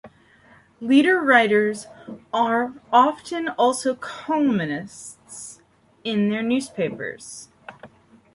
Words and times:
Leader 0.79 1.21
writers 1.21 1.85
are 2.33 2.73
often 2.91 3.49
also 3.49 3.93
columnists 3.93 5.61
in 6.03 6.29
their 6.31 6.41
newspapers. 6.41 7.49